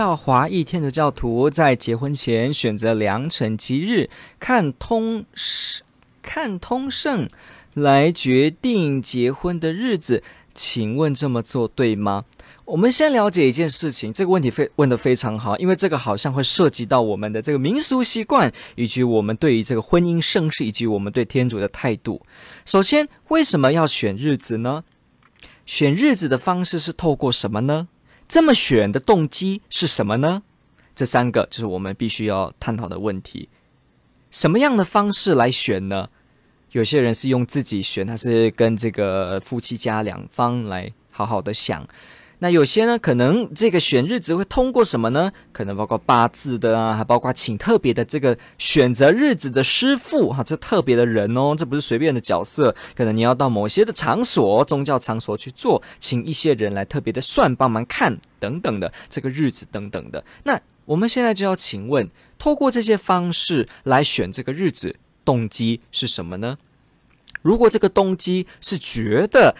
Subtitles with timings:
[0.00, 4.08] 到华裔天主教徒在结婚前选择良辰吉日，
[4.38, 5.26] 看通
[6.22, 7.28] 看通胜
[7.74, 10.22] 来决定结婚的日子，
[10.54, 12.24] 请问这么做对吗？
[12.64, 22.22] 我们先了解一件事情，这个问题非问得非常好，因为这个好像会涉及到我们的这个民俗习惯，以及我们对于这个婚姻盛世，以及我们对天主的态度。
[22.64, 24.82] 首先，为什么要选日子呢？
[25.66, 27.88] 选日子的方式是透过什么呢？
[28.30, 30.44] 这么选的动机是什么呢？
[30.94, 33.48] 这三个就是我们必须要探讨的问题。
[34.30, 36.08] 什么样的方式来选呢？
[36.70, 41.84] 有些人是用自己选，他是跟这个夫妻家两方来好好的想。
[42.42, 45.30] 那有些呢，可能这个选日子会通过什么呢？
[45.52, 52.74] 可能包括八字的啊，还包括请特别的这个选择日子的师傅哈，这特别的人哦，这不是随便的角色。
[52.96, 60.24] 可能你要到某些的场所，宗教场所去做，请一些人来特别的算，帮忙看等等的这个日子等等的。
[60.44, 64.96] 那我们现在就要请问，透过这些方式来选这个日子，
[65.26, 66.56] 动机是什么呢？
[67.42, 69.54] 如果这个动机是觉得，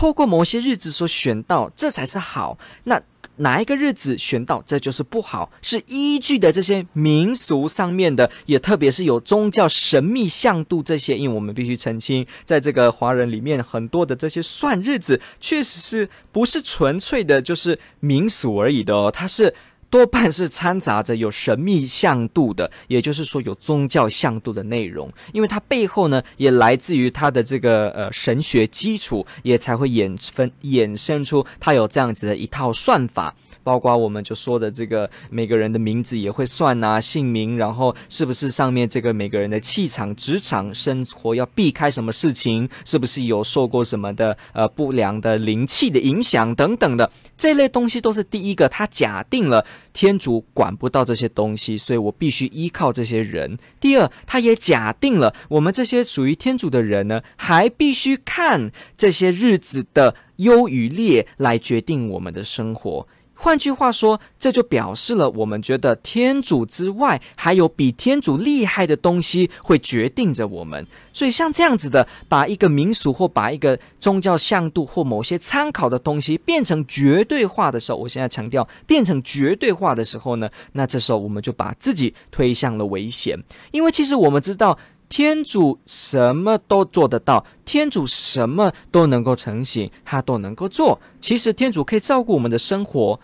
[0.00, 2.56] 透过某些日子所选到，这才是好。
[2.84, 2.98] 那
[3.36, 11.18] 哪一个日子选到，这就是不好，是依据的这些民俗上面的，也特别是有宗教神秘向度这些。
[11.18, 19.54] 因为我们必须澄清，在这个华人里面，很多的这些算日子，确实是不是纯粹的，就是民俗而已的哦，它是。
[19.90, 33.34] 多半是掺杂着有神秘向度的，也就是说有宗教向度的内容，因为它背后呢也来自于它的这个呃神学基础，也才会衍分衍生出它有这样子的一套算法。
[33.62, 53.58] 包括我们就说的这个每个人的名字也会算啊，姓名，然后是不是上面这个每个人的气场、职场、生活要避开什么事情，是不是有受过什么的呃不良的灵气的影响等等的这类东西，都是第一个，他假定了天主管不到这些东西，所以我必须依靠这些人。
[53.78, 63.06] 第二，他也假定了我们这些属于天主的人呢，还必须看这些日子的优与劣来决定我们的生活。
[63.42, 70.86] 换句话说，这就表示了我们觉得天主之外还有比天主厉害的东西会决定着我们。
[71.10, 83.42] 所以像这样子的，把一个民俗或把一个宗教向度或某些参考的东西变成绝对化的时候，我现在强调变成绝对化的时候呢，那这时候我们就把自己推向了危险。
[83.70, 84.76] 因为其实我们知道
[85.08, 91.00] 天主什么都做得到，天主什么都能够成行，他都能够做。
[91.22, 93.18] 其实天主可以照顾我们的生活。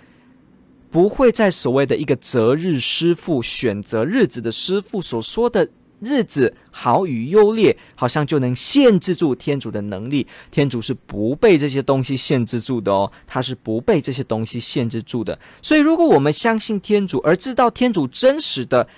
[0.97, 5.69] 不会在所谓的一个择日师傅选择日子的师傅所说的
[6.01, 10.27] 日子好与优劣，好像就能限制住天主的能力。
[10.51, 15.39] 天主是不被这些东西限制住的哦，他是不被这些东西限制住的。
[15.61, 18.89] 所以，如果我们相信天主，而知道天主真实的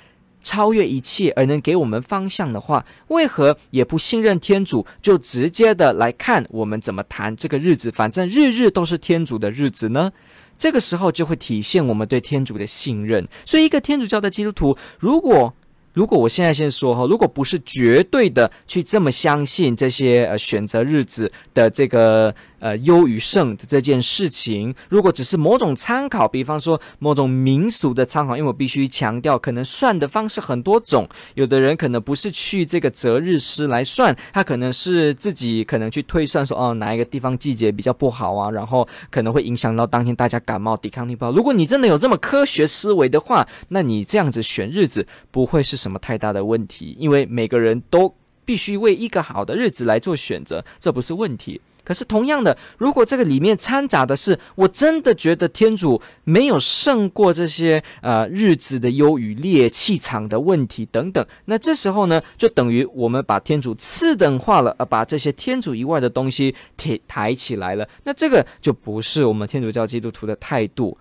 [0.41, 7.91] 超越一切，而能给我们方向的话，为何也不信任天主，就直接的来看我们怎么谈这个日子？
[7.91, 10.12] 反正日日都是天主的日子呢？
[10.58, 13.26] 这个时候就会体现我们对天主的信任。
[13.46, 15.54] 所以，一个天主教的基督徒，如果
[15.94, 22.34] 如果我现在先说哈，如果不是绝对的去这么相信这些呃选择日子的这个。
[22.60, 31.08] 呃，优与胜的这件事情，如果只是某种参考，比方说某种民俗的参考，因为我必须强调，可能算的方式很多种。
[31.34, 41.30] 有的人可能不是去这个择日师来算，他可能是自己可能去推算说，哦，哪一个地方季节比较不好啊，然后可能会影响到当天大家感冒抵抗力不好。
[41.30, 48.12] 如果你真的有这么科学思维的话，那你这样子选日子不会是什么太大的问题，因为每个人都
[48.44, 51.60] 必须为一个好的日子来做选择，这不是问题。
[51.88, 67.88] 可是同样的，如果这个里面掺杂的是，我真的觉得天主没有胜过这些呃日子的优与劣、气场的问题等等，那这时候呢，就等于我们把天主次等化了，而把这些天主以外的东西抬抬起来了。
[68.04, 70.98] 那这个就不是我们天主教基督徒的态度。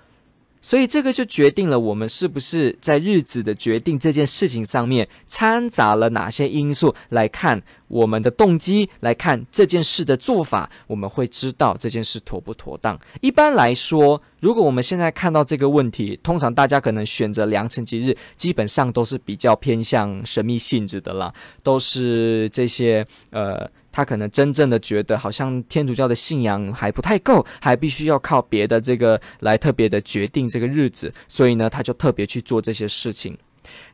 [0.59, 12.99] 所以这个就决定了我们是不是在日子的决定这件事情上面掺杂了哪些因素来看我们的动机，来看这件事的做法，我们会知道这件事妥不妥当。
[13.21, 23.69] 一般来说，如果我们现在看到这个问题，通常大家可能选择良辰吉日，基本上都是比较偏向神秘性质的啦，都是这些呃。
[23.89, 33.35] 他可能真正的觉得，好像天主教的信仰还不太够，还必须要靠别的这个来特别的决定这个日子，所以呢，他就特别去做这些事情。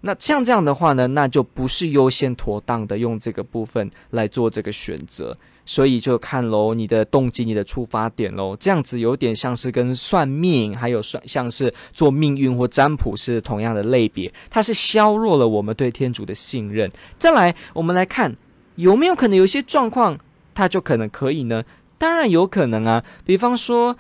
[0.01, 5.35] 那像这样的话呢，那就不是优先妥当的用这个部分来做这个选择，
[5.65, 16.91] 所以就看喽，你的动机、你的出发点喽，这样子有点像是跟算命，还有算像是做命运或占卜是同样的类别，它是削弱了我们对天主的信任。
[17.17, 18.35] 再来，我们来看。
[18.75, 20.17] 有没有可能有一些状况，
[20.55, 21.63] 它就可能可以呢？
[21.99, 23.05] 当然有可能啊。
[23.23, 23.95] 比方说，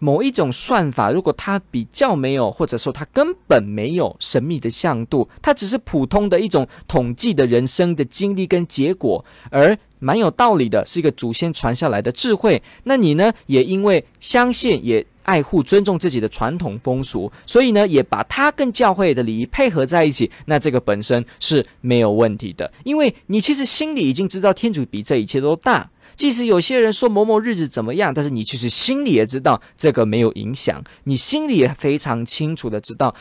[0.00, 12.60] 某一种算法，如果它比较没有，或者说它根本没有神秘的向度，它只是普通的一种统计的人生的经历跟结果，而蛮有道理的，是一个祖先传下来的智慧。
[12.82, 15.06] 那你呢，也因为相信也。
[15.22, 20.28] 爱护、尊重自己的传统风俗，所以呢，也把它跟教会的礼仪配合在一起。
[20.46, 25.88] 那这个本身是没有问题的，因为你其实心里已经知道天主比这一切都大。
[26.20, 33.14] 即使有些人说某某日子怎么样，但是你其实心里也知道这个没有影响，你心里也非常清楚的知道，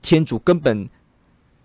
[0.00, 0.88] 天主根本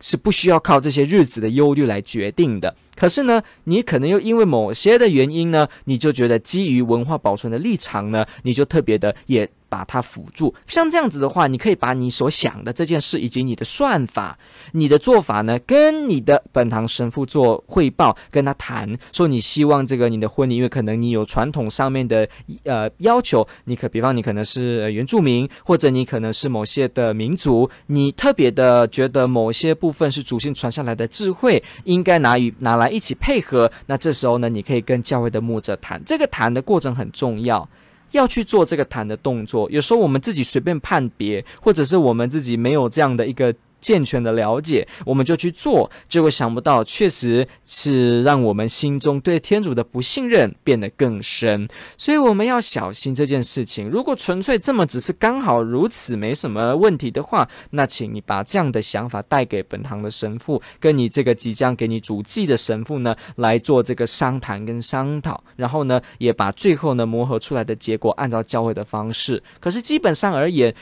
[0.02, 2.76] 是不需要靠这些日子的忧虑来决定的。
[2.98, 9.50] 可是呢，你可能又因为某些的原因呢，你就觉得基于文化保存的立场呢，你就特别的也。
[9.70, 14.40] 把它辅助，像这样子的话，你可以把你所想的这件事，以及你的算法、
[14.72, 22.26] 你的做法呢，跟你的本堂神父做汇报，跟他谈，说你希望这个你的婚礼，因为可能你有传统上面的
[22.64, 37.68] 呃要求，你可比方你可能是原住民，或者你可能是某些的民族，你特别的觉得某些部分是祖先传下来的智慧，应该拿与拿来一起配合，那这时候呢，你可以跟教会的牧者谈，这个谈的过程很重要。
[38.12, 43.54] 要去做这个谈的动作，有时候我们自己随便判别，或者是我们自己没有这样的一个。
[43.80, 51.68] 健全的了解，我们就去做，结果想不到，确实是让我们心中对天主的不信任变得更深。
[51.98, 53.90] 所以我们要小心这件事情。
[53.90, 69.42] 如果纯粹这么只是刚好如此，没什么问题的话，那请你把这样的想法带给本堂的神父，跟你这个即将给你主祭的神父呢，来做这个商谈跟商讨，然后呢，也把最后呢磨合出来的结果按照教会的方式。
[69.60, 70.74] 可是基本上而言，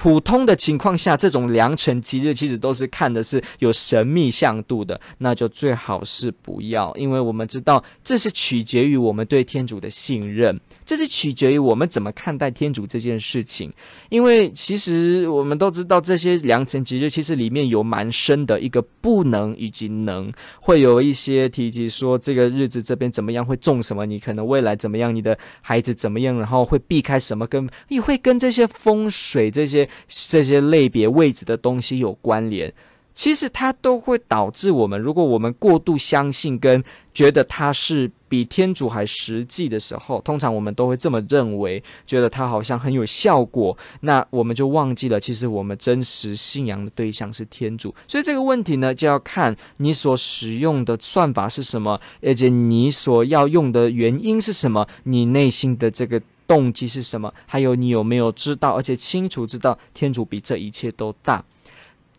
[0.00, 13.70] 普通的情况下，这种良辰吉日其实都是看的是有神秘向度的，那就最好是不要，因为我们知道这是取决于我们对天主的信任，这是取决于我们怎么看待天主这件事情。
[14.08, 20.32] 因为其实我们都知道，这些良辰吉日其实里面有蛮深的一个不能以及能，
[20.62, 29.89] 会有一些提及说这个日子这边怎么样会种什么，你可能未来怎么样，你的孩子怎么样，然后会避开什么，跟也会跟这些风水这些。
[30.06, 32.72] 这些类别位置的东西有关联，
[33.14, 36.82] 其实它都会导致我们，如果我们过度相信跟
[37.12, 47.92] 觉得它是比天主还实际的时候，通常我们都会这么认为，觉得它好像很有效果，那我们就忘记了，其实我们真实信仰的对象是天主。
[48.06, 56.22] 所以这个问题呢，就要看你所使用的算法是什么，而且你所要用的原因是什么，你内心的这个。
[56.50, 57.32] 动机是什么？
[57.46, 61.44] 还有你有没有知道，而且清楚知道天主比这一切都大？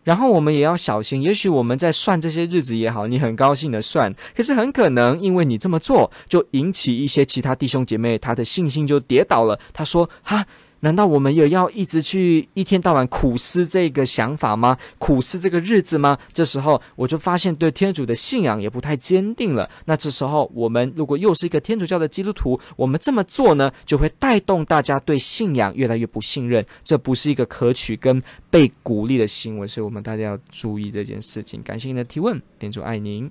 [0.04, 9.60] 然后我们也要小心，也许我们在算这些日子也好，你很高兴的算，可是很可能因为你这么做，就引起一些其他弟兄姐妹他的信心就跌倒了。
[9.74, 10.46] 他说：“哈。”
[10.82, 14.76] 难道我们也要一直去一天到晚苦思这个想法吗？
[14.98, 16.18] 苦思这个日子吗？
[16.32, 19.70] 这时候我就发现对天主的信仰也不太坚定了。
[19.84, 26.66] 那这时候我们如果又是一个天主教的基督徒，我们这么做呢，就会带动大家对信仰越来越不信任。
[26.82, 31.62] 这不是一个可取跟被鼓励的行为，所以我们大家要注意这件事情。
[31.62, 33.30] 感谢您的提问，天主爱您。